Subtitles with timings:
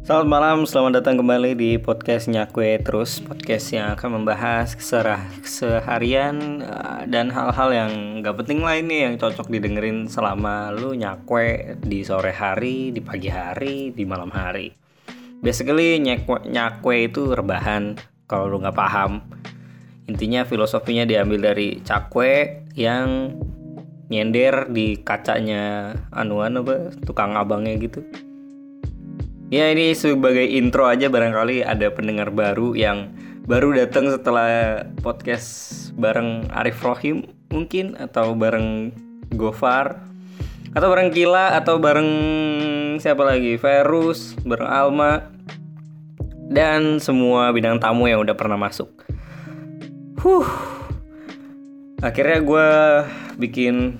[0.00, 6.64] Selamat malam, selamat datang kembali di podcast Nyakwe Terus Podcast yang akan membahas keserah seharian
[6.64, 7.92] uh, dan hal-hal yang
[8.24, 13.28] gak penting lain nih Yang cocok didengerin selama lu nyakwe di sore hari, di pagi
[13.28, 14.72] hari, di malam hari.
[15.44, 19.20] Basically nyakwe, nyakwe itu rebahan kalau lu gak paham.
[20.08, 23.36] Intinya filosofinya diambil dari cakwe yang
[24.08, 28.29] nyender di kacanya anuan apa tukang abangnya gitu
[29.50, 33.10] Ya ini sebagai intro aja barangkali ada pendengar baru yang
[33.50, 38.94] baru datang setelah podcast bareng Arif Rohim mungkin atau bareng
[39.34, 40.06] Gofar
[40.70, 42.10] atau bareng Kila atau bareng
[43.02, 45.34] siapa lagi Verus bareng Alma
[46.46, 49.02] dan semua bidang tamu yang udah pernah masuk.
[50.22, 50.46] Huh.
[51.98, 52.68] Akhirnya gue
[53.34, 53.98] bikin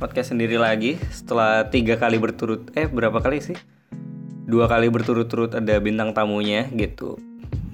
[0.00, 3.75] podcast sendiri lagi setelah tiga kali berturut eh berapa kali sih?
[4.46, 7.18] Dua kali berturut-turut ada bintang tamunya gitu.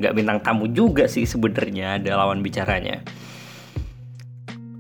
[0.01, 3.05] Nggak bintang tamu juga sih sebenarnya ada lawan bicaranya.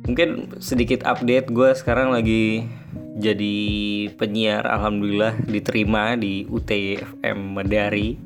[0.02, 2.66] Mungkin sedikit update gue sekarang lagi
[3.20, 3.56] jadi
[4.16, 8.18] penyiar alhamdulillah diterima di UTFM Medari.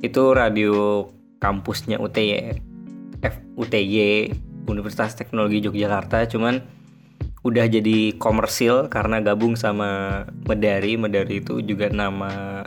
[0.00, 1.04] Itu radio
[1.38, 2.58] kampusnya UTY
[3.20, 3.36] F,
[4.66, 6.24] Universitas Teknologi Yogyakarta.
[6.26, 6.79] Cuman
[7.40, 11.00] udah jadi komersil karena gabung sama Medari.
[11.00, 12.64] Medari itu juga nama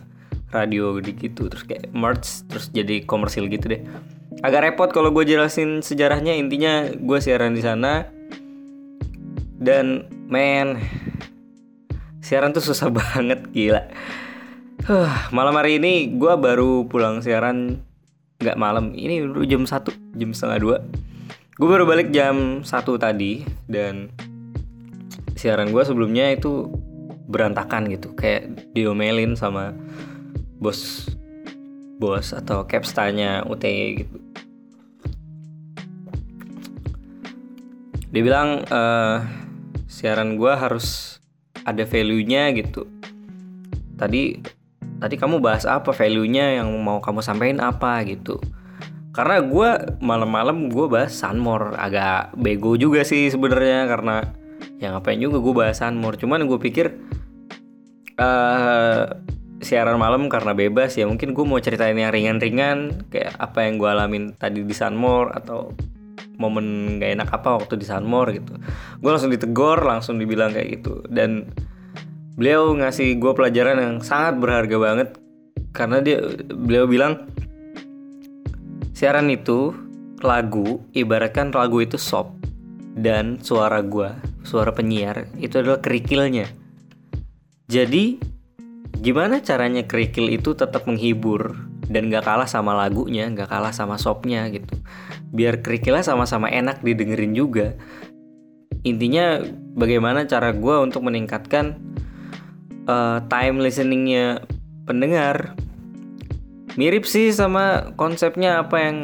[0.54, 3.82] radio gitu terus kayak merge terus jadi komersil gitu deh.
[4.42, 6.34] Agak repot kalau gue jelasin sejarahnya.
[6.34, 8.10] Intinya gue siaran di sana.
[9.64, 10.82] Dan men
[12.20, 13.86] siaran tuh susah banget gila.
[14.84, 17.80] Huh, malam hari ini gue baru pulang siaran
[18.42, 18.92] nggak malam.
[18.92, 20.78] Ini udah jam satu jam setengah dua.
[21.56, 24.10] Gue baru balik jam satu tadi dan
[25.44, 26.72] siaran gue sebelumnya itu
[27.28, 28.16] berantakan gitu.
[28.16, 29.76] Kayak diomelin sama
[30.64, 31.12] bos
[32.00, 34.24] bos atau capstanya UT gitu.
[38.16, 39.20] Dia bilang uh,
[39.92, 41.20] siaran gue harus
[41.68, 42.88] ada value-nya gitu.
[44.00, 44.40] Tadi
[45.04, 48.40] tadi kamu bahas apa value-nya yang mau kamu sampaikan apa gitu.
[49.12, 49.70] Karena gue
[50.00, 51.76] malam-malam gue bahas Sunmore.
[51.76, 54.43] Agak bego juga sih sebenarnya karena
[54.82, 56.98] ya ngapain juga gue bahas Sunmore cuman gue pikir
[58.18, 59.06] uh,
[59.64, 63.90] siaran malam karena bebas ya mungkin gue mau ceritain yang ringan-ringan kayak apa yang gue
[63.90, 65.72] alamin tadi di Sunmore atau
[66.38, 68.54] momen gak enak apa waktu di Sunmore gitu.
[69.00, 71.06] Gue langsung ditegor langsung dibilang kayak gitu.
[71.08, 71.48] Dan
[72.36, 75.10] beliau ngasih gue pelajaran yang sangat berharga banget
[75.74, 76.22] karena dia
[76.54, 77.30] beliau bilang
[78.94, 79.74] siaran itu
[80.22, 82.34] lagu ibaratkan lagu itu sop
[82.94, 84.10] dan suara gue,
[84.44, 86.52] suara penyiar itu adalah kerikilnya.
[87.72, 88.20] Jadi
[89.00, 91.58] gimana caranya kerikil itu tetap menghibur
[91.90, 94.78] dan gak kalah sama lagunya, gak kalah sama sopnya gitu.
[95.34, 97.76] Biar kerikilnya sama-sama enak didengerin juga.
[98.84, 99.40] Intinya
[99.74, 101.80] bagaimana cara gue untuk meningkatkan
[102.88, 104.44] uh, time listeningnya
[104.84, 105.56] pendengar.
[106.76, 108.98] Mirip sih sama konsepnya apa yang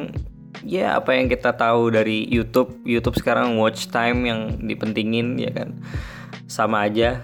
[0.66, 5.80] ya apa yang kita tahu dari YouTube YouTube sekarang watch time yang dipentingin ya kan
[6.50, 7.24] sama aja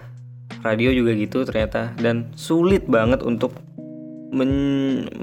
[0.61, 3.53] radio juga gitu ternyata dan sulit banget untuk
[4.35, 4.51] men,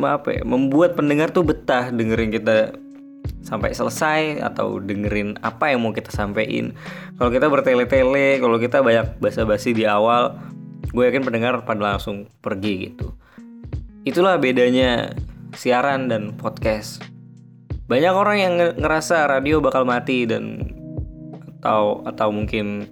[0.00, 2.72] apa ya, membuat pendengar tuh betah dengerin kita
[3.44, 6.72] sampai selesai atau dengerin apa yang mau kita sampaikan.
[7.20, 10.38] Kalau kita bertele-tele, kalau kita banyak basa-basi di awal,
[10.90, 13.14] gue yakin pendengar pada langsung pergi gitu.
[14.02, 15.14] Itulah bedanya
[15.54, 17.11] siaran dan podcast
[17.92, 20.64] banyak orang yang ngerasa radio bakal mati dan
[21.60, 22.88] atau atau mungkin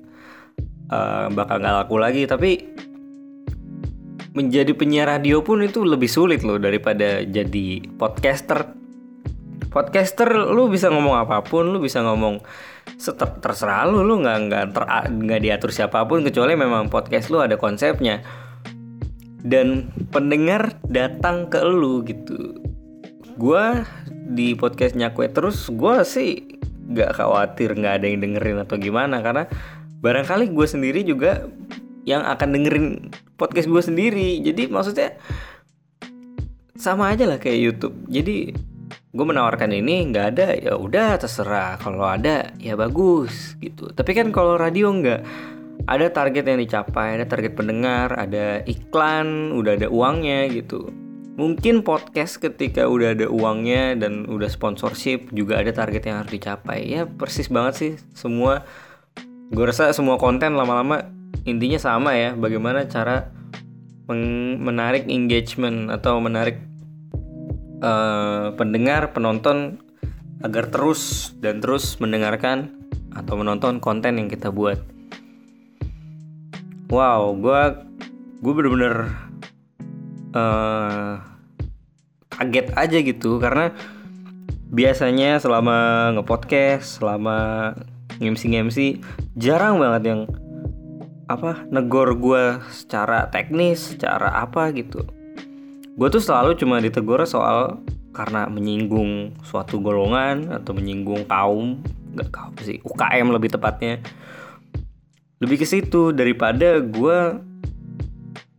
[0.92, 2.28] uh, bakal nggak laku lagi.
[2.28, 2.60] Tapi
[4.36, 8.76] menjadi penyiar radio pun itu lebih sulit loh daripada jadi podcaster.
[9.72, 12.44] Podcaster lu bisa ngomong apa pun lu bisa ngomong
[13.00, 14.04] seter terserah lu.
[14.04, 18.20] Lu nggak nggak ter nggak diatur siapa pun kecuali memang podcast lu ada konsepnya.
[19.40, 22.69] Dan pendengar datang ke lu gitu
[23.40, 23.64] gue
[24.36, 26.60] di podcastnya kue terus gue sih
[26.92, 29.48] gak khawatir nggak ada yang dengerin atau gimana karena
[30.04, 31.48] barangkali gue sendiri juga
[32.04, 32.86] yang akan dengerin
[33.36, 34.28] podcast gue sendiri.
[34.40, 35.16] Jadi maksudnya
[36.76, 37.96] sama aja lah kayak YouTube.
[38.08, 38.52] Jadi
[39.10, 41.76] gue menawarkan ini nggak ada ya udah terserah.
[41.80, 43.92] Kalau ada ya bagus gitu.
[43.92, 45.20] Tapi kan kalau radio nggak
[45.88, 50.92] ada target yang dicapai ada target pendengar ada iklan udah ada uangnya gitu
[51.40, 56.84] mungkin podcast ketika udah ada uangnya dan udah sponsorship juga ada target yang harus dicapai
[56.84, 58.68] ya persis banget sih semua
[59.48, 61.08] gue rasa semua konten lama-lama
[61.48, 63.32] intinya sama ya bagaimana cara
[64.60, 66.60] menarik engagement atau menarik
[67.80, 69.80] uh, pendengar penonton
[70.44, 72.74] agar terus dan terus mendengarkan
[73.14, 74.78] atau menonton konten yang kita buat.
[76.90, 77.62] Wow, gue
[78.42, 79.14] gue bener-bener
[80.34, 81.29] uh,
[82.40, 83.76] kaget aja gitu karena
[84.72, 87.70] biasanya selama ngepodcast, selama
[88.16, 89.04] ngemsi-ngemsi
[89.36, 90.20] jarang banget yang
[91.28, 95.04] apa negor gue secara teknis secara apa gitu.
[95.94, 97.78] Gue tuh selalu cuma ditegur soal
[98.10, 101.78] karena menyinggung suatu golongan atau menyinggung kaum
[102.16, 104.00] nggak kaum sih UKM lebih tepatnya.
[105.38, 107.18] Lebih ke situ daripada gue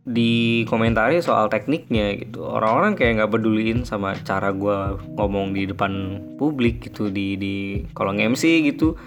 [0.02, 2.42] dikomentari soal tekniknya gitu.
[2.42, 7.54] Orang-orang kayak nggak peduliin sama cara gue ngomong di depan publik gitu di di
[7.94, 8.98] kalau MC gitu.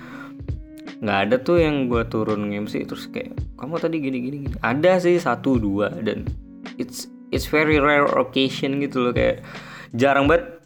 [1.04, 4.56] Nggak ada tuh yang gue turun MC terus kayak kamu tadi gini gini gini.
[4.64, 6.24] Ada sih satu dua dan
[6.80, 9.12] it's it's very rare occasion gitu loh.
[9.12, 9.44] Kayak
[9.92, 10.64] jarang banget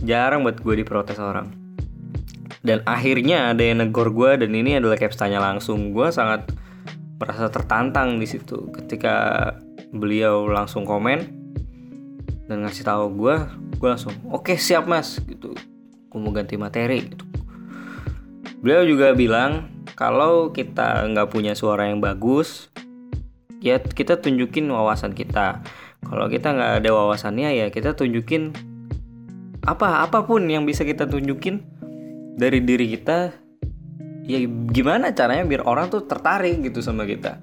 [0.00, 1.52] jarang banget gue diprotes orang.
[2.64, 5.92] Dan akhirnya ada yang negor gue dan ini adalah caps tanya langsung.
[5.92, 6.48] Gue sangat
[7.20, 9.14] merasa tertantang di situ ketika
[9.92, 11.28] beliau langsung komen
[12.48, 13.36] dan ngasih tahu gue
[13.76, 15.52] gue langsung oke okay, siap mas gitu
[16.10, 17.30] gue mau ganti materi gitu
[18.60, 22.68] Beliau juga bilang kalau kita nggak punya suara yang bagus,
[23.64, 25.64] ya kita tunjukin wawasan kita.
[26.04, 28.52] Kalau kita nggak ada wawasannya ya kita tunjukin
[29.64, 31.64] apa apa pun yang bisa kita tunjukin
[32.36, 33.32] dari diri kita.
[34.30, 34.38] Ya
[34.70, 37.42] gimana caranya biar orang tuh tertarik gitu sama kita.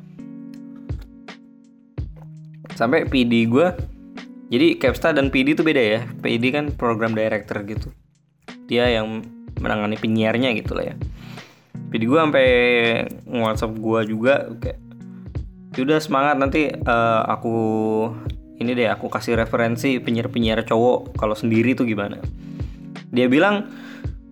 [2.80, 3.68] Sampai PD gue
[4.48, 6.02] jadi Capsta dan PD itu beda ya.
[6.24, 7.92] PD kan program director gitu.
[8.72, 9.26] Dia yang
[9.60, 10.96] menangani penyiarnya gitu lah ya
[11.92, 12.48] jadi gue sampai
[13.28, 14.80] WhatsApp gue juga kayak
[15.78, 17.56] udah semangat nanti uh, aku
[18.58, 22.18] ini deh aku kasih referensi penyiar-penyiar cowok kalau sendiri tuh gimana
[23.14, 23.70] dia bilang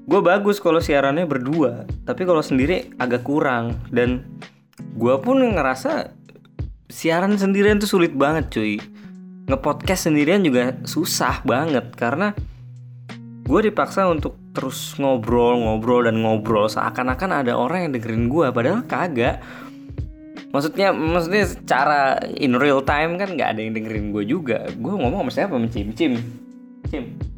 [0.06, 3.82] gue bagus kalau siarannya berdua tapi kalau sendiri agak kurang.
[3.90, 4.22] Dan
[4.96, 6.14] gue pun ngerasa
[6.88, 8.78] siaran sendirian tuh sulit banget cuy.
[9.46, 12.34] Ngepodcast sendirian juga susah banget karena
[13.46, 16.70] gue dipaksa untuk terus ngobrol ngobrol dan ngobrol.
[16.70, 19.42] Seakan-akan ada orang yang dengerin gue padahal kagak.
[20.54, 24.70] Maksudnya maksudnya secara in real time kan nggak ada yang dengerin gue juga.
[24.78, 25.54] Gue ngomong sama siapa?
[25.58, 26.22] Mencim cim.
[26.90, 27.35] Cim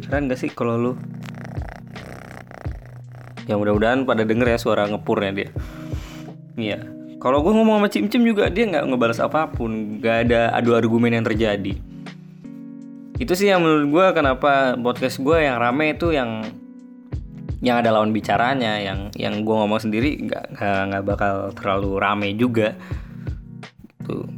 [0.00, 0.92] kedengeran gak sih kalau lu
[3.48, 5.48] ya mudah-mudahan pada denger ya suara ngepurnya dia
[6.58, 10.78] iya kalau gue ngomong sama Cim-Cim juga dia nggak ngebalas apa pun, nggak ada adu
[10.78, 11.74] argumen yang terjadi.
[13.18, 16.46] Itu sih yang menurut gue kenapa podcast gue yang rame itu yang
[17.58, 22.78] yang ada lawan bicaranya, yang yang gue ngomong sendiri nggak nggak bakal terlalu rame juga.
[24.06, 24.30] Tuh.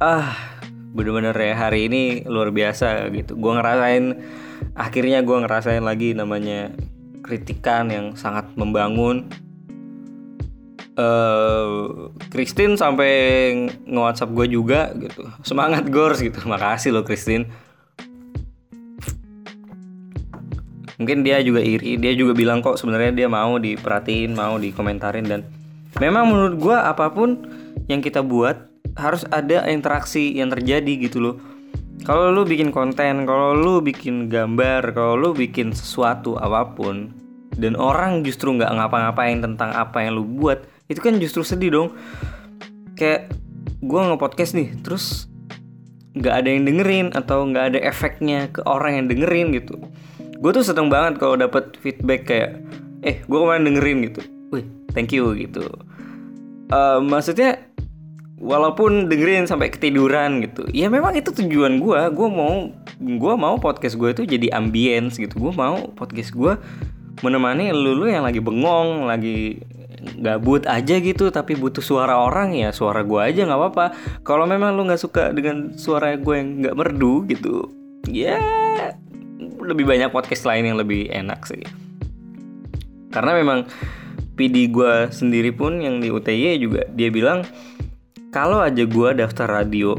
[0.00, 0.32] Ah,
[0.92, 3.36] bener-bener ya hari ini luar biasa gitu.
[3.36, 4.04] Gue ngerasain
[4.74, 6.72] akhirnya gue ngerasain lagi namanya
[7.22, 9.28] kritikan yang sangat membangun
[10.98, 13.12] uh, Christine sampai
[13.86, 15.28] nge-WhatsApp gue juga gitu.
[15.46, 16.40] Semangat Gors gitu.
[16.44, 17.46] Makasih loh Christine.
[20.98, 25.46] Mungkin dia juga iri, dia juga bilang kok sebenarnya dia mau diperhatiin, mau dikomentarin dan
[26.02, 27.38] memang menurut gue apa pun
[27.86, 28.67] yang kita buat
[28.98, 31.36] harus ada interaksi yang terjadi gitu loh.
[32.02, 37.14] Kalau lu bikin konten, kalau lu bikin gambar, kalau lu bikin sesuatu apa pun
[37.58, 41.88] dan orang justru nggak ngapa-ngapain tentang apa yang lu buat, itu kan justru sedih dong.
[42.94, 43.30] Kayak
[43.78, 45.30] gue nge-podcast nih terus
[46.18, 49.78] nggak ada yang dengerin atau nggak ada efeknya ke orang yang dengerin gitu.
[50.38, 52.58] Gue tuh seneng banget kalau dapet feedback kayak
[53.06, 54.20] eh gue kemarin dengerin gitu.
[54.50, 55.66] Wih thank you gitu.
[56.74, 57.67] Uh, maksudnya
[58.38, 60.64] walaupun dengerin sampai ketiduran gitu.
[60.70, 65.36] Ya memang itu tujuan gue gue mau gue mau podcast gue itu jadi ambience gitu.
[65.38, 66.54] Gue mau podcast gue
[67.20, 69.58] menemani lulu yang lagi bengong lagi
[70.22, 73.86] gabut aja gitu tapi butuh suara orang ya suara gue aja nggak apa-apa.
[74.22, 77.74] Kalau memang lu nggak suka dengan suara gue yang nggak merdu gitu
[78.08, 78.38] ya
[79.58, 81.60] lebih banyak podcast lain yang lebih enak sih.
[83.10, 83.66] Karena memang
[84.38, 87.42] PD gue sendiri pun yang di UTY juga dia bilang
[88.28, 89.96] kalau aja gue daftar radio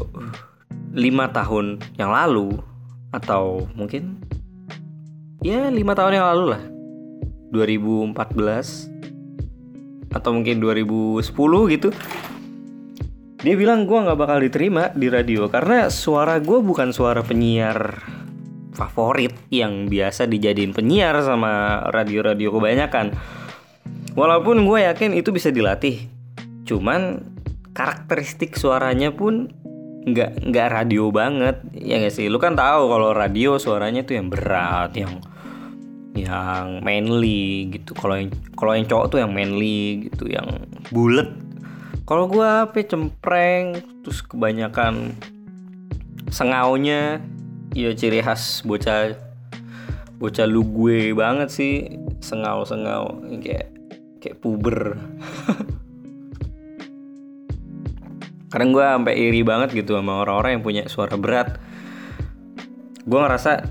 [0.94, 1.02] 5
[1.34, 2.62] tahun yang lalu
[3.10, 4.22] atau mungkin
[5.42, 6.62] ya lima tahun yang lalu lah.
[7.50, 11.90] 2014 atau mungkin 2010 gitu.
[13.40, 17.98] Dia bilang gue nggak bakal diterima di radio karena suara gue bukan suara penyiar
[18.76, 23.18] favorit yang biasa dijadiin penyiar sama radio-radio kebanyakan.
[24.14, 26.06] Walaupun gue yakin itu bisa dilatih
[26.70, 27.26] cuman
[27.74, 29.52] karakteristik suaranya pun
[30.00, 32.32] nggak nggak radio banget ya gak sih?
[32.32, 35.20] Lu kan tahu kalau radio suaranya tuh yang berat yang
[36.16, 37.94] yang manly gitu.
[37.94, 40.48] Kalau yang kalau yang cowok tuh yang manly gitu yang
[40.90, 41.30] bulet.
[42.10, 45.14] Kalau gue apa cempreng terus kebanyakan
[46.34, 47.22] sengaunya
[47.78, 49.14] ya ciri khas bocah
[50.18, 51.74] bocah lu gue banget sih.
[52.20, 53.72] Sengau sengau kayak
[54.20, 55.00] kayak puber
[58.50, 61.62] kadang gue sampai iri banget gitu sama orang-orang yang punya suara berat.
[63.06, 63.66] Gue ngerasa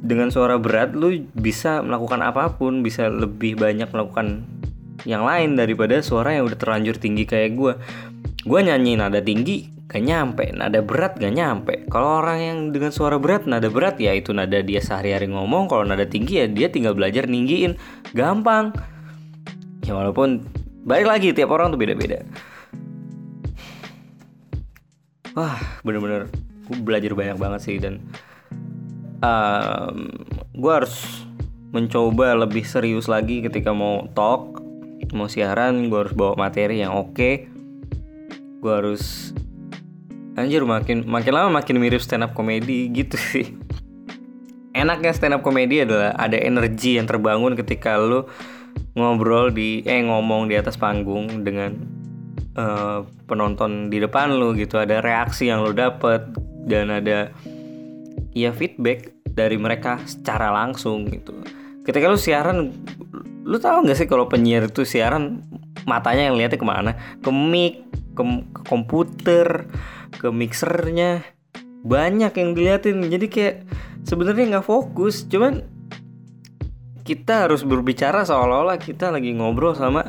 [0.00, 4.42] dengan suara berat lu bisa melakukan apa pun bisa lebih banyak melakukan
[5.08, 7.72] yang lain daripada suara yang udah terlanjur tinggi kayak gue
[8.44, 10.54] gue nyanyi nada tinggi gak nyampe.
[10.54, 11.74] Nada berat gak nyampe.
[11.90, 15.66] Kalau orang yang dengan suara berat nada berat ya itu nada dia sehari-hari ngomong.
[15.66, 17.74] Kalau nada tinggi ya dia tinggal belajar ninggiin.
[18.14, 18.70] Gampang.
[19.82, 20.46] Ya walaupun
[20.86, 22.22] balik lagi tiap orang tuh beda-beda
[25.34, 26.26] wah bener-bener
[26.66, 27.98] gue belajar banyak banget sih dan
[29.22, 30.10] um,
[30.54, 31.26] gue harus
[31.70, 34.62] mencoba lebih serius lagi ketika mau talk
[35.10, 37.50] mau siaran gue harus bawa materi yang oke okay.
[38.62, 39.34] gue harus
[40.38, 43.58] anjir makin makin lama makin mirip stand up komedi gitu sih
[44.74, 48.26] enaknya stand up komedi adalah ada energi yang terbangun ketika lu
[48.94, 51.99] ngobrol di eh ngomong di atas panggung dengan
[52.58, 56.24] uh, penonton di depan lu gitu ada reaksi yang lu dapet
[56.66, 57.30] dan ada
[58.34, 61.34] ya feedback dari mereka secara langsung gitu.
[61.86, 62.74] Ketika lu siaran
[63.46, 65.42] lu tahu nggak sih kalau penyiar itu siaran
[65.86, 66.92] matanya yang lihatnya ke mana?
[67.22, 68.22] Ke mic ke,
[68.54, 69.66] ke komputer
[70.18, 71.22] ke mixernya.
[71.80, 73.56] Banyak yang diliatin jadi kayak
[74.04, 75.24] sebenarnya nggak fokus.
[75.24, 75.64] Cuman
[77.00, 80.04] kita harus berbicara seolah-olah kita lagi ngobrol sama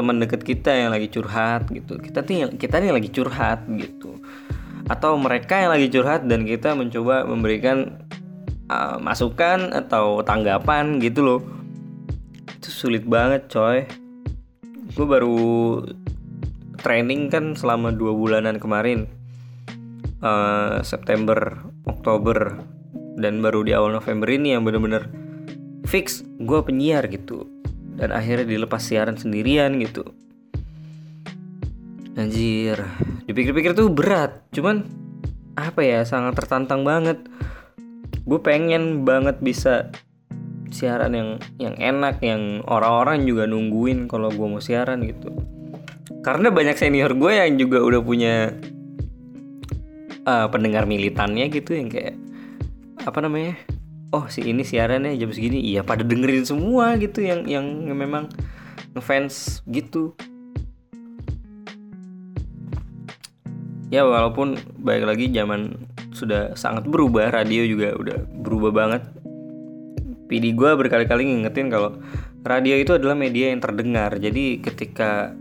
[0.00, 2.00] teman deket kita yang lagi curhat gitu.
[2.00, 4.16] Kita nih kita nih lagi curhat gitu.
[4.88, 8.00] Atau mereka yang lagi curhat dan kita mencoba memberikan
[8.72, 11.40] uh, masukan atau tanggapan gitu loh.
[12.56, 13.84] Itu sulit banget coy.
[14.96, 15.36] Gue baru
[16.80, 19.04] training kan selama dua bulanan kemarin.
[20.24, 22.56] Uh, September Oktober
[23.20, 25.12] dan baru di awal November ini yang bener-bener
[25.84, 26.24] fix.
[26.40, 27.59] Gue penyiar gitu
[28.00, 30.08] dan akhirnya dilepas siaran sendirian gitu.
[32.16, 32.80] Anjir
[33.28, 34.40] dipikir-pikir tuh berat.
[34.50, 34.88] Cuman
[35.54, 37.20] apa ya sangat tertantang banget.
[38.24, 39.92] Gue pengen banget bisa
[40.72, 41.30] siaran yang
[41.60, 45.28] yang enak yang orang-orang juga nungguin kalau gue mau siaran gitu.
[46.24, 48.52] Karena banyak senior gue yang juga udah punya
[50.24, 52.16] uh, pendengar militannya gitu yang kayak
[53.00, 53.56] apa namanya
[54.10, 55.62] oh si ini siarannya jam segini.
[55.62, 58.30] Iya pada dengerin semua gitu yang yang memang
[58.94, 60.14] ngefans gitu.
[63.90, 65.74] Ya walaupun baik lagi zaman
[66.14, 69.02] sudah sangat berubah radio juga udah berubah banget.
[70.30, 71.98] PD gue berkali-kali ngingetin kalau
[72.46, 74.14] radio itu adalah media yang terdengar.
[74.14, 75.34] Jadi ketika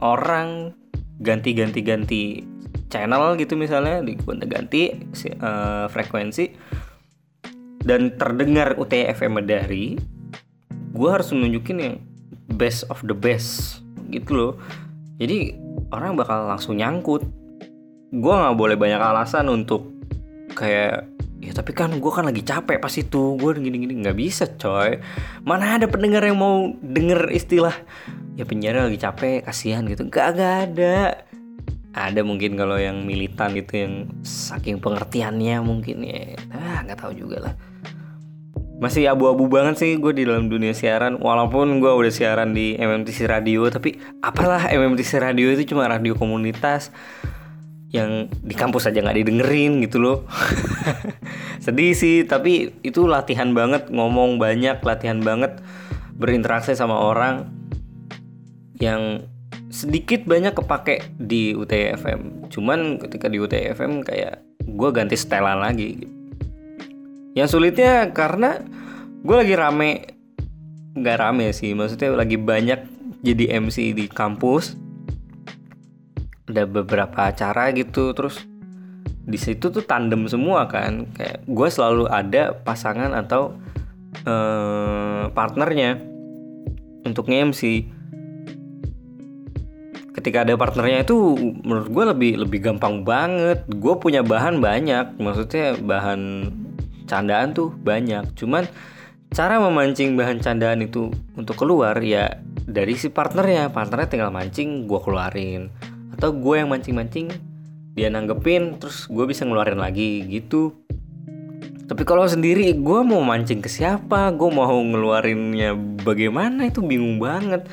[0.00, 0.72] orang
[1.20, 2.48] ganti-ganti-ganti
[2.88, 4.16] channel gitu misalnya di
[4.48, 4.96] ganti
[5.44, 6.44] uh, frekuensi
[7.84, 9.96] dan terdengar UTFM Medari
[10.90, 11.96] gue harus menunjukin yang
[12.58, 14.52] best of the best gitu loh.
[15.22, 15.54] Jadi
[15.94, 17.22] orang bakal langsung nyangkut.
[18.10, 19.86] Gue nggak boleh banyak alasan untuk
[20.58, 21.06] kayak
[21.40, 24.02] ya tapi kan gue kan lagi capek pas itu gue gini-gini.
[24.02, 24.98] Nggak bisa coy.
[25.46, 27.74] Mana ada pendengar yang mau denger istilah
[28.34, 30.10] ya penyiar lagi capek kasihan gitu.
[30.10, 31.22] Gak, gak ada.
[31.90, 36.38] Ada mungkin kalau yang militan itu yang saking pengertiannya mungkin ya.
[36.50, 37.54] Ah nggak tahu juga lah
[38.80, 41.20] masih abu-abu banget sih gue di dalam dunia siaran.
[41.20, 46.88] Walaupun gue udah siaran di MMTC Radio tapi apalah MMTC Radio itu cuma radio komunitas
[47.92, 50.18] yang di kampus aja nggak didengerin gitu loh.
[51.64, 55.60] Sedih sih tapi itu latihan banget ngomong banyak latihan banget
[56.16, 57.52] berinteraksi sama orang
[58.80, 59.28] yang
[59.68, 66.00] sedikit banyak kepake di UTFM cuman ketika di UTFM kayak gue ganti setelan lagi.
[66.00, 66.19] gitu.
[67.34, 68.58] Yang sulitnya karena
[69.22, 69.90] gue lagi rame.
[70.90, 72.80] Nggak rame sih maksudnya lagi banyak
[73.22, 74.74] jadi MC di kampus.
[76.50, 78.42] Ada beberapa acara gitu terus
[79.22, 81.06] di situ tuh tandem semua kan.
[81.14, 83.54] Kayak gue selalu ada pasangan atau
[84.26, 86.02] uh, partnernya
[87.06, 87.86] untuk nge-MC
[90.10, 91.16] ketika ada partnernya itu
[91.64, 93.62] menurut gue lebih lebih gampang banget.
[93.70, 96.50] Gue punya bahan banyak maksudnya bahan
[97.10, 98.30] candaan tuh banyak.
[98.38, 98.70] Cuman
[99.34, 103.74] cara memancing bahan candaan itu untuk keluar ya dari si partnernya.
[103.74, 105.74] Partnernya tinggal mancing gue keluarin.
[106.14, 107.34] Atau gue yang mancing-mancing
[107.98, 110.78] dia nanggepin terus gue bisa ngeluarin lagi gitu.
[111.90, 114.30] Tapi kalau sendiri gue mau mancing ke siapa?
[114.30, 115.74] Gue mau ngeluarinnya
[116.06, 116.70] bagaimana?
[116.70, 117.66] Itu bingung banget.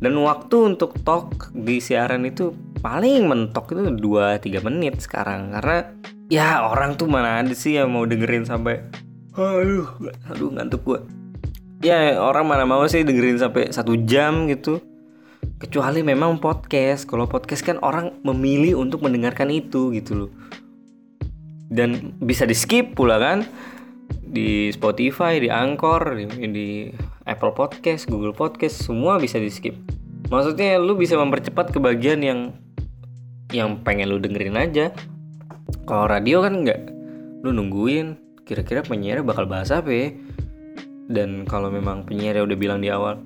[0.00, 5.52] Dan waktu untuk talk di siaran itu paling mentok itu 2-3 menit sekarang.
[5.52, 5.92] Karena
[6.28, 8.84] ya orang tuh mana ada sih yang mau dengerin sampai
[9.34, 9.88] aduh
[10.28, 11.00] aduh ngantuk gue
[11.82, 14.82] ya orang mana mau sih dengerin sampai satu jam gitu.
[15.58, 17.02] Kecuali memang podcast.
[17.06, 20.30] Kalau podcast kan orang memilih untuk mendengarkan itu gitu loh.
[21.66, 23.46] Dan bisa di skip pula kan.
[24.08, 26.68] Di Spotify di Anchor di, di
[27.28, 29.76] Apple Podcast Google Podcast semua bisa di skip
[30.28, 32.40] maksudnya lu bisa mempercepat kebagian yang
[33.52, 34.92] yang pengen lu dengerin aja
[35.88, 36.80] kalau radio kan enggak
[37.44, 40.08] lu nungguin kira-kira penyiar bakal bahas apa ya?
[41.08, 43.24] Dan kalau memang penyiar udah bilang di awal,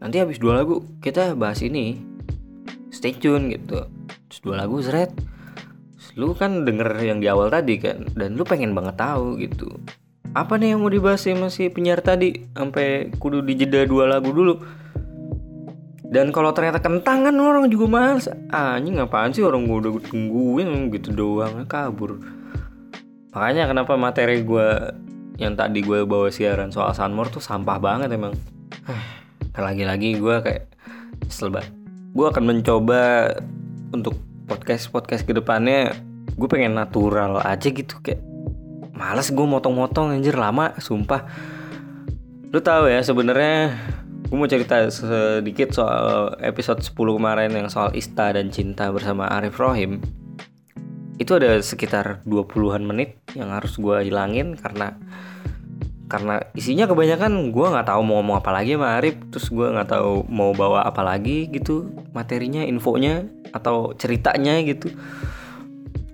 [0.00, 2.00] nanti habis dua lagu kita bahas ini,
[2.88, 3.84] stay tune gitu.
[4.28, 5.12] Terus dua lagu seret,
[6.16, 9.68] lu kan denger yang di awal tadi kan, dan lu pengen banget tahu gitu.
[10.32, 14.79] Apa nih yang mau dibahas sama si penyiar tadi, sampai kudu dijeda dua lagu dulu.
[16.10, 18.26] Dan kalau ternyata kentang kan orang juga males.
[18.50, 22.18] Anjing ngapain sih orang gue udah tungguin gitu doang kabur.
[23.30, 24.90] Makanya kenapa materi gue
[25.38, 28.34] yang tadi gue bawa siaran soal Sunmore tuh sampah banget emang.
[29.54, 30.66] Lagi-lagi gue kayak
[31.30, 31.70] banget
[32.10, 33.30] gue akan mencoba
[33.94, 34.18] untuk
[34.50, 35.94] podcast podcast ke depannya
[36.34, 38.18] gue pengen natural aja gitu kayak
[38.90, 41.24] males gue motong-motong anjir lama sumpah.
[42.50, 43.78] Lu tahu ya sebenarnya
[44.30, 49.58] gue mau cerita sedikit soal episode 10 kemarin yang soal Ista dan cinta bersama Arif
[49.58, 49.98] Rohim.
[51.18, 54.94] Itu ada sekitar 20-an menit yang harus gue hilangin karena
[56.06, 59.18] karena isinya kebanyakan gue nggak tahu mau ngomong apa lagi sama Arif.
[59.34, 64.94] Terus gue nggak tahu mau bawa apa lagi gitu materinya infonya atau ceritanya gitu.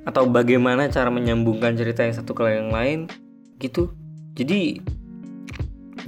[0.09, 3.13] Atau bagaimana cara menyambungkan cerita yang satu ke yang lain
[3.61, 3.93] gitu.
[4.33, 4.81] Jadi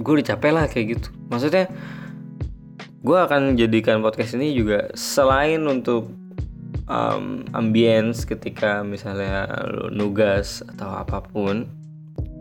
[0.00, 1.08] gue udah lah kayak gitu.
[1.28, 1.68] Maksudnya
[2.98, 6.10] gue akan jadikan podcast ini juga selain untuk
[6.90, 11.68] um, ambience ketika misalnya lu nugas atau apa pun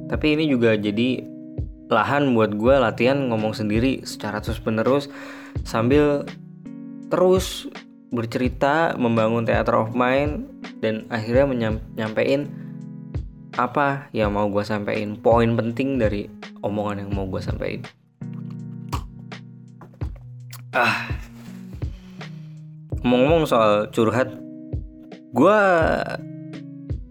[0.10, 1.22] tapi ini juga jadi
[1.88, 5.08] lahan buat gue latihan ngomong sendiri secara terus menerus
[5.64, 6.26] sambil
[7.08, 7.70] terus
[8.12, 10.48] bercerita membangun theater of mind
[10.80, 12.48] dan akhirnya menyampein
[13.56, 16.30] apa yang mau gue sampaikan poin penting dari
[16.62, 17.84] omongan yang mau gue sampaikan
[20.78, 20.96] ah.
[23.02, 24.30] Ngomong-ngomong soal curhat
[25.34, 25.60] gue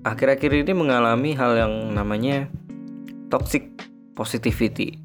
[0.06, 2.46] akhir-akhir ini mengalami hal yang namanya
[3.30, 3.70] toxic
[4.14, 4.98] positivity.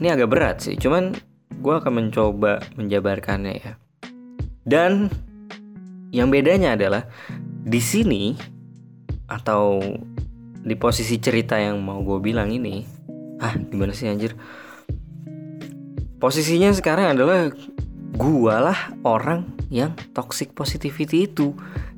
[0.00, 1.12] Ini agak berat sih cuman
[1.60, 3.72] gue akan mencoba menjabarkannya ya.
[4.62, 5.10] Dan
[6.14, 7.06] yang bedanya adalah
[7.62, 8.34] di sini
[9.30, 9.78] atau
[10.60, 12.84] di posisi cerita yang mau gue bilang ini
[13.40, 14.36] ah gimana sih anjir
[16.20, 17.48] posisinya sekarang adalah
[18.14, 21.56] gua lah orang yang toxic positivity itu.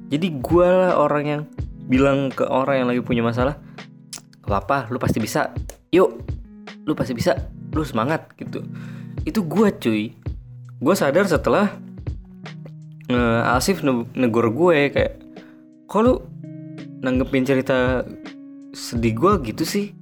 [0.08, 1.42] Jadi gua lah orang yang
[1.90, 3.58] bilang ke orang yang lagi punya masalah
[4.46, 5.50] apa apa lu pasti bisa.
[5.90, 6.22] Yuk
[6.86, 7.34] lu pasti bisa.
[7.74, 8.62] Lu semangat gitu.
[9.26, 10.14] Itu gua cuy.
[10.78, 11.74] Gua sadar setelah
[13.12, 13.82] uh, Asif
[14.14, 15.20] negor gue kayak
[15.86, 16.24] kalau
[17.04, 18.06] nanggepin cerita
[18.72, 19.92] sedih gue gitu sih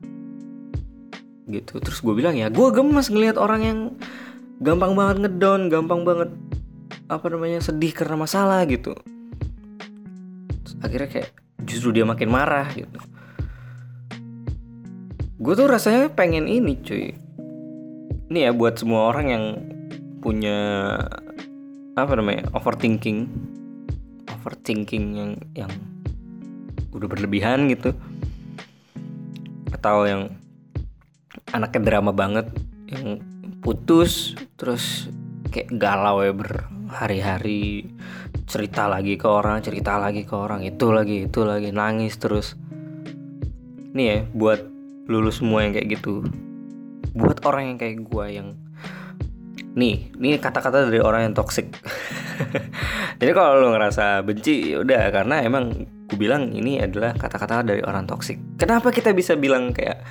[1.51, 1.83] gitu.
[1.83, 3.79] Terus gue bilang ya gue gemes ngelihat orang yang
[4.61, 6.31] gampang banget ngedown gampang banget
[7.11, 8.95] apa namanya sedih karena masalah gitu.
[10.63, 11.31] Terus akhirnya kayak
[11.67, 13.01] justru dia makin marah gitu.
[15.41, 17.17] Gue tuh rasanya pengen ini cuy.
[18.31, 19.45] Ini ya buat semua orang yang
[20.21, 20.59] punya
[21.97, 23.27] apa namanya overthinking.
[24.29, 25.73] Overthinking yang yang
[26.93, 27.97] udah berlebihan gitu.
[29.73, 30.23] Atau yang
[31.51, 32.51] anaknya drama banget
[32.90, 33.23] yang
[33.61, 35.11] putus terus
[35.51, 37.90] kayak galau ya berhari-hari.
[38.51, 42.59] Cerita lagi ke orang cerita lagi ke orang itu lagi itu lagi nangis terus.
[43.95, 44.61] Nih ya buat
[45.11, 46.23] lulus semua yang kayak gitu
[47.14, 48.49] buat orang yang kayak gue yang
[49.75, 51.71] nih ini kata-kata dari orang yang toxic.
[53.21, 57.83] Jadi kalau lo ngerasa benci ya udah karena emang gue bilang ini adalah kata-kata dari
[57.83, 58.38] orang toxic.
[58.59, 60.03] Kenapa kita bisa bilang kayak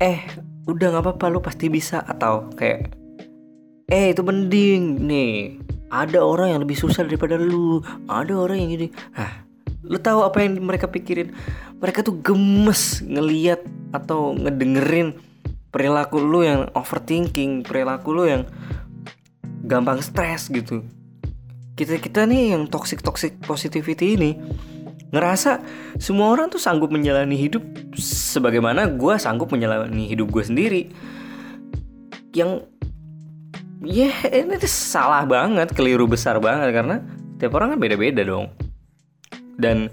[0.00, 0.24] eh
[0.64, 2.02] udah nggak apa-apa lu pasti bisa.
[2.02, 2.96] Atau kayak
[3.92, 5.60] eh itu mending nih.
[5.90, 7.84] Ada orang yang lebih susah daripada lu.
[8.08, 8.88] Ada orang yang gini.
[9.14, 9.46] Ah
[9.80, 11.32] lu tahu apa yang mereka pikirin?
[11.80, 13.64] Mereka tuh gemes ngeliat
[13.96, 15.16] atau ngedengerin
[15.72, 18.42] perilaku lu yang overthinking perilaku lu yang
[19.64, 20.84] gampang stres gitu.
[21.78, 24.30] Kita kita nih yang toxic toxic positivity ini
[25.10, 25.62] ngerasa
[25.98, 27.62] semua orang tuh sanggup menjalani hidup
[27.98, 30.82] sebagaimana gue sanggup menjalani hidup gue sendiri.
[32.30, 32.70] Yang
[33.82, 37.02] ya yeah, ini salah banget keliru besar banget karena
[37.42, 38.54] tiap orang kan beda-beda dong.
[39.58, 39.90] Dan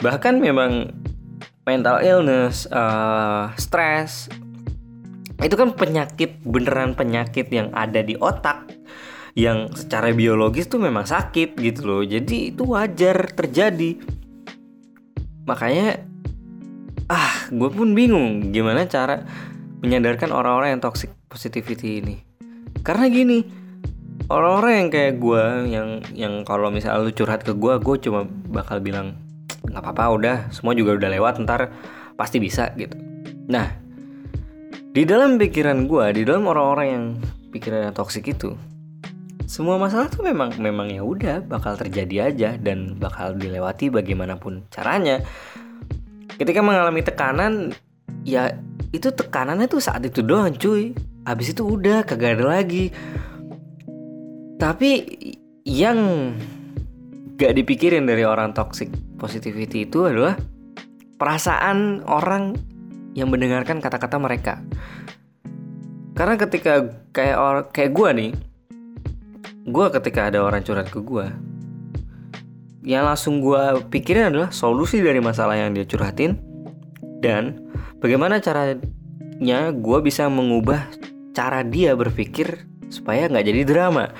[0.00, 0.94] bahkan memang
[1.68, 4.30] mental illness uh, stres
[5.40, 8.68] itu kan penyakit beneran penyakit yang ada di otak
[9.38, 12.02] yang secara biologis tuh memang sakit gitu loh.
[12.04, 14.19] Jadi itu wajar terjadi
[15.50, 16.06] makanya
[17.10, 19.26] ah gue pun bingung gimana cara
[19.82, 22.22] menyadarkan orang-orang yang toxic positivity ini.
[22.86, 23.42] Karena gini
[24.30, 28.22] orang-orang yang kayak gue yang yang kalau misalnya lu curhat ke gue gue cuma
[28.54, 29.18] bakal bilang
[29.66, 31.74] nggak apa-apa udah semua juga udah lewat ntar
[32.14, 32.94] pasti bisa gitu.
[33.50, 33.74] Nah
[34.94, 37.04] di dalam pikiran gue di dalam orang-orang yang
[37.50, 38.54] pikirannya toksik itu
[39.50, 45.26] semua masalah tuh memang memang ya udah bakal terjadi aja dan bakal dilewati bagaimanapun caranya.
[46.38, 47.74] Ketika mengalami tekanan
[48.22, 48.54] ya
[48.94, 50.94] itu tekanannya tuh saat itu doang cuy.
[51.26, 52.94] Habis itu udah kagak ada lagi.
[54.54, 54.90] Tapi
[55.66, 55.98] yang
[57.34, 58.86] gak dipikirin dari orang toxic
[59.18, 60.38] positivity itu adalah
[61.18, 62.54] perasaan orang
[63.18, 64.62] yang mendengarkan kata-kata mereka.
[66.14, 68.30] Karena ketika kayak orang kayak gue nih,
[69.70, 71.26] gue ketika ada orang curhat ke gue,
[72.84, 76.36] yang langsung gue pikirin adalah solusi dari masalah yang dia curhatin
[77.22, 77.70] dan
[78.02, 80.86] bagaimana caranya gue bisa mengubah
[81.32, 84.10] cara dia berpikir supaya nggak jadi drama.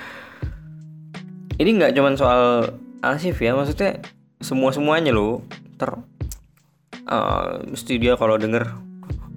[1.59, 3.97] Ini nggak cuma soal Asif ya, maksudnya
[4.41, 5.41] semua semuanya loh.
[5.77, 5.89] Ter
[7.11, 8.67] uh, mesti dia kalau denger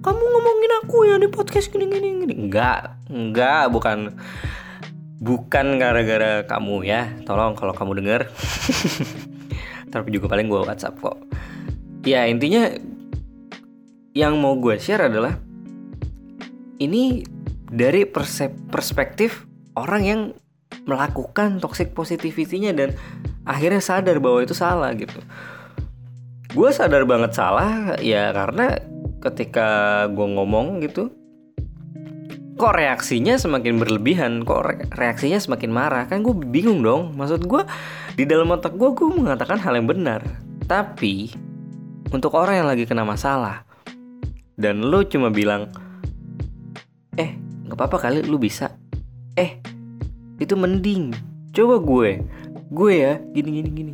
[0.05, 4.13] kamu ngomongin aku ya di podcast gini gini gini enggak enggak bukan
[5.19, 7.11] bukan gara-gara kamu ya.
[7.23, 8.21] Tolong kalau kamu denger.
[9.93, 11.17] Tapi juga paling gue WhatsApp kok.
[12.05, 12.69] Ya intinya
[14.15, 15.35] yang mau gue share adalah
[16.79, 17.23] ini
[17.71, 18.07] dari
[18.69, 20.21] perspektif orang yang
[20.85, 22.93] melakukan toxic positivity-nya dan
[23.43, 25.19] akhirnya sadar bahwa itu salah gitu.
[26.55, 28.79] Gue sadar banget salah ya karena
[29.19, 29.67] ketika
[30.07, 31.09] gue ngomong gitu
[32.55, 34.47] kok reaksinya semakin berlebihan?
[34.47, 36.07] Kok reaksinya semakin marah?
[36.07, 37.11] Kan gue bingung dong.
[37.15, 37.63] Maksud gue
[38.15, 40.23] di dalam otak gue gue mengatakan hal yang benar.
[40.65, 41.35] Tapi
[42.09, 43.67] untuk orang yang lagi kena masalah
[44.55, 45.67] dan lo cuma bilang
[47.19, 47.35] eh
[47.67, 48.71] nggak apa-apa kali lu bisa.
[49.35, 49.59] Eh
[50.39, 51.11] itu mending.
[51.51, 52.23] Coba gue
[52.71, 53.93] gue ya gini gini gini.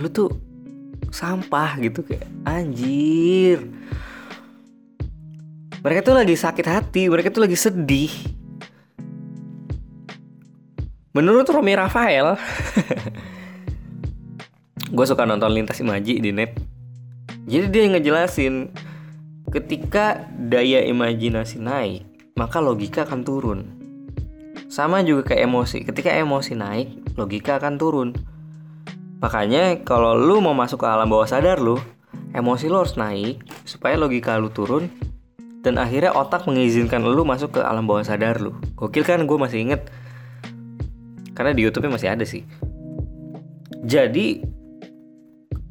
[0.00, 0.32] Lu tuh
[1.14, 3.70] sampah gitu kayak anjir
[5.84, 8.08] mereka tuh lagi sakit hati mereka tuh lagi sedih.
[11.12, 12.40] Menurut Romi Rafael
[14.96, 16.56] gue suka nonton lintas imaji di net.
[17.44, 18.72] Jadi dia ngejelasin
[19.52, 23.60] ketika daya imajinasi naik maka logika akan turun.
[24.72, 26.88] Sama juga kayak emosi ketika emosi naik
[27.20, 28.08] logika akan turun.
[29.20, 31.76] Makanya kalau lu mau masuk ke alam bawah sadar lu,
[32.32, 34.88] emosi lu harus naik supaya logika lu turun
[35.64, 38.52] dan akhirnya otak mengizinkan lu masuk ke alam bawah sadar lu.
[38.76, 39.88] Gokil kan gue masih inget
[41.32, 42.44] karena di YouTube masih ada sih.
[43.84, 44.44] Jadi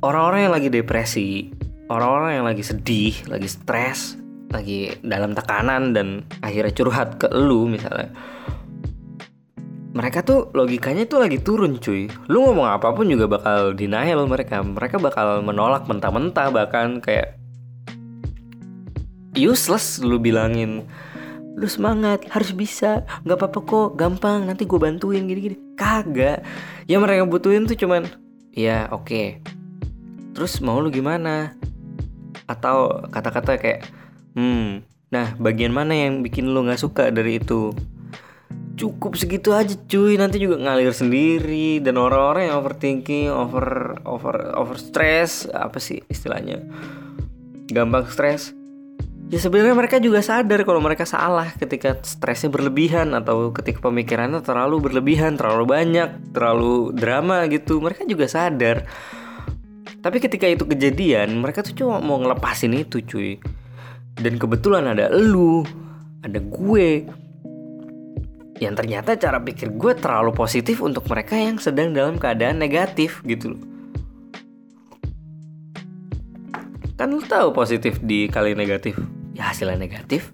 [0.02, 1.54] orang-orang yang lagi depresi,
[1.88, 4.18] orang-orang yang lagi sedih, lagi stres,
[4.54, 8.14] lagi dalam tekanan dan akhirnya curhat ke lu misalnya
[9.94, 14.62] mereka tuh logikanya tuh lagi turun cuy lu ngomong apa pun juga bakal denial mereka
[14.62, 17.38] mereka bakal menolak mentah-mentah bahkan kayak
[19.38, 20.86] useless lu bilangin.
[21.54, 23.06] Lu semangat harus bisa.
[23.26, 24.50] Nggak apa-apa kok gampang.
[24.50, 25.58] Nanti gue bantuin gini-gini.
[25.78, 26.42] Kagak.
[26.90, 28.10] Ya mereka butuhin tuh cuman
[28.54, 29.10] ya oke.
[29.10, 29.28] Okay.
[30.34, 31.54] terus mau lu gimana?
[32.50, 33.86] Atau kata-kata kayak
[34.34, 34.82] hmm
[35.14, 37.70] nah bagian mana yang bikin lu nggak suka dari itu?
[38.74, 40.18] Cukup segitu aja cuy.
[40.18, 41.78] Nanti juga ngalir sendiri.
[41.78, 46.66] Dan orang-orang yang overthinking over over over stress apa sih istilahnya?
[47.70, 48.63] Gampang stres
[49.34, 54.78] ya sebenarnya mereka juga sadar kalau mereka salah ketika stresnya berlebihan atau ketika pemikirannya terlalu
[54.78, 57.82] berlebihan terlalu banyak terlalu drama gitu.
[57.82, 58.86] Mereka juga sadar.
[60.06, 63.42] Tapi ketika itu kejadian mereka tuh cuma mau ngelepasin itu cuy.
[64.14, 65.66] Dan kebetulan ada elu
[66.22, 67.10] ada gue.
[68.62, 73.58] Yang ternyata cara pikir gue terlalu positif untuk mereka yang sedang dalam keadaan negatif gitu
[73.58, 73.62] loh.
[76.94, 78.94] Kan lu tahu positif dikali negatif
[79.34, 80.32] ya hasilnya negatif.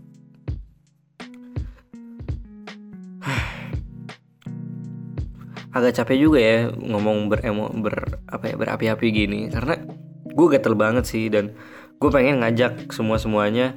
[5.70, 9.48] Agak capek juga ya ngomong beremo ber apa ya berapi-api gini.
[9.48, 9.80] Karena
[10.28, 11.56] gue gatel banget sih dan
[12.00, 13.76] gue pengen ngajak semua semuanya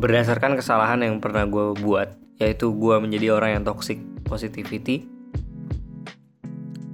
[0.00, 5.04] berdasarkan kesalahan yang pernah gue buat yaitu gue menjadi orang yang toxic positivity.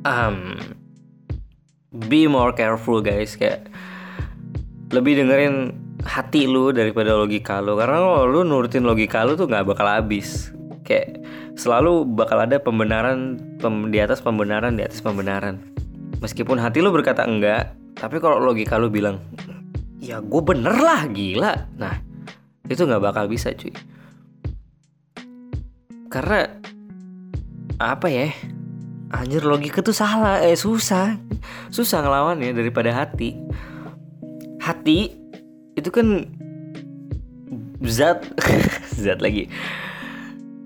[0.03, 0.59] Um,
[2.11, 3.39] be more careful guys.
[3.39, 3.71] Kayak
[4.91, 7.75] lebih dengerin hati lu daripada logika lu.
[7.75, 10.55] Karena kalau lu nurutin logika lu tuh nggak bakal habis.
[10.87, 11.19] Kayak
[11.59, 15.59] selalu bakal ada pembenaran pem, di atas pembenaran di atas pembenaran.
[16.23, 19.19] Meskipun hati lu berkata enggak tapi kalau logika lu bilang
[19.99, 21.53] ya gue bener lah gila.
[21.77, 21.97] Nah
[22.71, 23.75] itu nggak bakal bisa cuy.
[26.07, 26.47] Karena
[27.83, 28.31] apa ya?
[29.11, 31.19] Anjir logika tuh salah eh susah.
[31.71, 33.39] Susah ngelawan ya daripada hati.
[34.63, 35.26] Hati
[35.77, 36.25] itu kan
[37.85, 38.25] zat
[39.05, 39.53] zat lagi.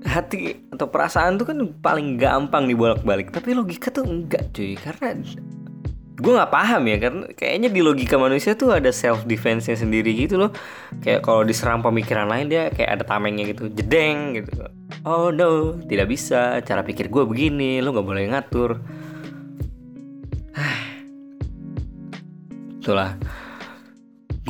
[0.00, 3.34] Hati atau perasaan tuh kan paling gampang dibolak-balik.
[3.34, 4.78] Tapi logika tuh enggak cuy.
[4.78, 5.12] Karena
[6.20, 10.16] gue nggak paham ya karena kayaknya di logika manusia tuh ada self defense nya sendiri
[10.16, 10.50] gitu loh.
[11.04, 13.68] Kayak kalau diserang pemikiran lain dia kayak ada tamengnya gitu.
[13.68, 14.64] Jedeng gitu.
[15.04, 15.76] Oh no.
[15.84, 16.64] Tidak bisa.
[16.64, 17.84] Cara pikir gue begini.
[17.84, 18.80] Lo nggak boleh ngatur.
[22.80, 23.20] Itulah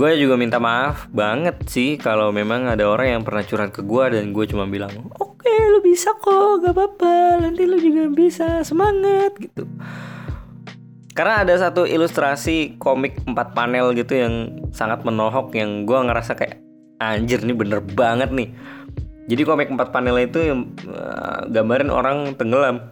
[0.00, 4.04] gue juga minta maaf banget sih kalau memang ada orang yang pernah curhat ke gue
[4.16, 4.88] dan gue cuma bilang
[5.20, 9.68] oke okay, lu bisa kok gak apa-apa nanti lu juga bisa semangat gitu.
[11.12, 16.64] Karena ada satu ilustrasi komik empat panel gitu yang sangat menohok yang gue ngerasa kayak
[16.96, 18.56] anjir nih bener banget nih.
[19.28, 22.88] Jadi komik empat panel itu yang uh, gambarin orang tenggelam.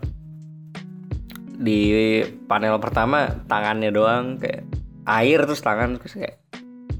[1.56, 4.68] Di panel pertama tangannya doang kayak
[5.08, 6.36] air terus tangan terus kayak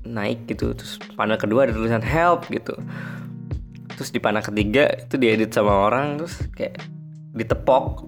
[0.05, 0.75] naik gitu.
[0.75, 2.75] Terus panel kedua ada tulisan help gitu.
[3.99, 6.79] Terus di panel ketiga itu diedit sama orang terus kayak
[7.35, 8.07] ditepok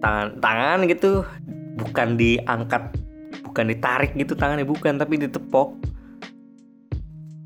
[0.00, 1.26] tangan tangan gitu.
[1.76, 2.92] Bukan diangkat
[3.44, 5.76] bukan ditarik gitu tangannya bukan tapi ditepok.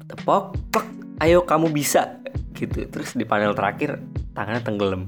[0.06, 0.86] Tepok plek
[1.26, 2.22] ayo kamu bisa
[2.54, 2.86] gitu.
[2.86, 3.98] Terus di panel terakhir
[4.36, 5.02] tangannya tenggelam.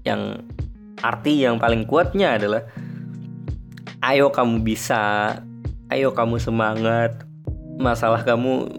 [0.00, 0.48] Yang
[1.00, 2.64] arti yang paling kuatnya adalah
[4.00, 5.32] ayo kamu bisa
[5.90, 7.26] ayo kamu semangat
[7.76, 8.70] masalah kamu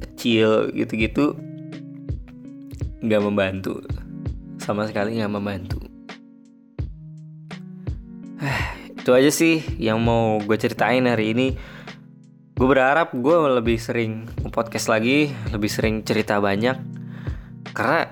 [0.00, 1.34] kecil gitu-gitu.
[3.04, 3.82] Nggak membantu
[4.62, 5.78] sama sekali nggak membantu.
[9.04, 11.58] Itu aja sih yang mau gue ceritain hari ini.
[12.54, 16.78] Gue berharap gue lebih sering podcast lagi lebih sering cerita banyak.
[17.74, 18.08] Karena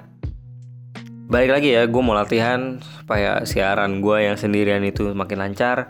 [1.33, 5.89] balik lagi ya gue mau latihan supaya siaran gue yang sendirian itu makin lancar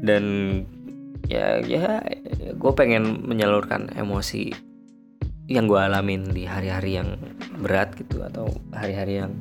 [0.00, 0.24] dan
[1.30, 2.02] ya ya
[2.52, 4.72] gue pengen menyalurkan emosi
[5.50, 7.18] yang gue alamin di hari-hari yang
[7.58, 9.32] berat gitu atau hari-hari yang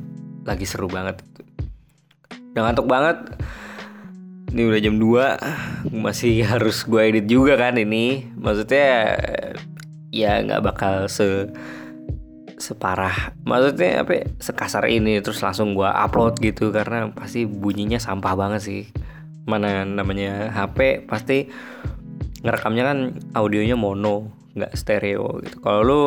[0.44, 1.42] lagi seru banget gitu.
[2.52, 3.18] Udah ngantuk banget.
[4.52, 8.28] Ini udah jam 2 Masih harus gue edit juga kan ini.
[8.36, 9.16] Maksudnya
[10.12, 11.48] Ya nggak bakal se
[12.60, 13.32] Separah.
[13.48, 18.62] Maksudnya apa ya, Sekasar ini Terus langsung gue upload gitu Karena pasti bunyinya sampah banget
[18.62, 18.84] sih
[19.52, 21.52] mana namanya HP pasti
[22.42, 22.98] ngerekamnya kan
[23.36, 25.60] audionya mono nggak stereo gitu.
[25.60, 26.02] Kalau lu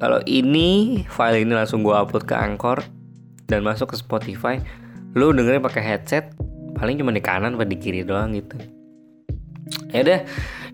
[0.00, 2.80] kalau ini file ini langsung gua upload ke Anchor
[3.48, 4.56] dan masuk ke Spotify
[5.12, 6.32] lu dengerin pakai headset
[6.76, 8.56] paling cuma di kanan atau di kiri doang gitu.
[9.92, 10.20] Ya udah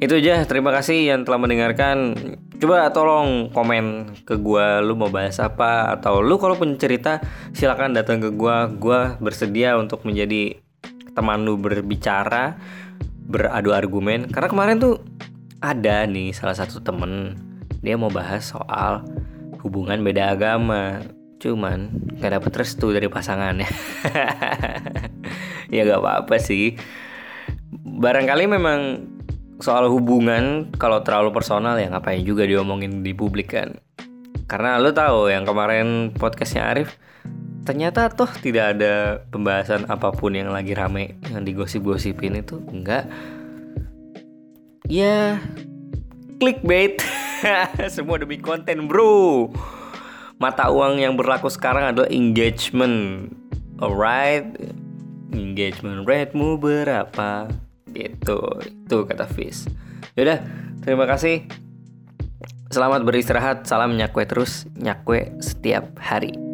[0.02, 0.42] itu aja.
[0.46, 2.14] Terima kasih yang telah mendengarkan.
[2.58, 7.22] Coba tolong komen ke gua lu mau bahas apa atau lu kalau punya cerita
[7.54, 8.70] silakan datang ke gua.
[8.70, 10.63] Gua bersedia untuk menjadi
[11.14, 12.58] teman lu berbicara
[13.24, 14.28] beradu argumen.
[14.28, 15.00] Karena kemarin tuh
[15.64, 17.38] ada nih salah satu temen
[17.80, 19.06] dia mau bahas soal
[19.64, 21.00] hubungan beda agama.
[21.40, 23.70] Cuman gak dapet restu dari pasangannya.
[25.72, 26.78] Ya gak apa-apa sih.
[27.82, 29.10] Barangkali memang
[29.58, 33.74] soal hubungan kalau terlalu personal ya ngapain juga diomongin di publik kan.
[34.46, 36.94] Karena lo tahu yang kemarin podcastnya Arif
[37.64, 43.08] ternyata toh tidak ada pembahasan apa pun yang lagi rame yang digosip-gosipin itu enggak.
[44.86, 45.40] Ya
[46.38, 47.00] clickbait.
[47.94, 49.48] Semua demi konten bro.
[50.36, 53.32] Mata uang yang berlaku sekarang adalah engagement.
[53.80, 54.44] Alright?
[55.32, 57.48] Engagement rate-mu berapa?
[57.90, 58.40] Gitu.
[58.60, 59.64] Itu kata Fis
[60.14, 60.38] yaudah
[60.82, 61.46] terima kasih.
[62.70, 66.53] Selamat beristirahat, salam nyakwe terus, nyakwe setiap hari.